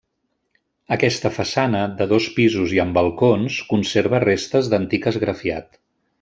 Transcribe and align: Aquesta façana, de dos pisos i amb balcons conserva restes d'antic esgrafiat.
Aquesta 0.95 1.31
façana, 1.35 1.81
de 1.99 2.07
dos 2.13 2.29
pisos 2.39 2.73
i 2.77 2.81
amb 2.85 2.97
balcons 3.01 3.59
conserva 3.75 4.23
restes 4.27 4.71
d'antic 4.73 5.07
esgrafiat. 5.13 5.81